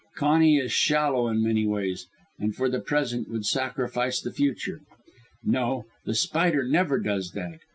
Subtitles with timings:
[0.15, 2.07] Conny is shallow in many ways,
[2.39, 4.81] and for the present would sacrifice the future.
[5.43, 7.59] No, The Spider never does that.